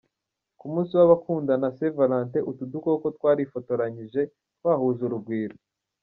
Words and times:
Ku 0.59 0.65
munsi 0.71 0.91
w’Abakundana, 0.99 1.67
Saint 1.77 1.95
Valentin, 1.99 2.47
utu 2.51 2.63
dukoko 2.73 3.05
rwarifotoranyije 3.15 4.21
twahuje 4.57 5.01
urugwiro. 5.07 5.55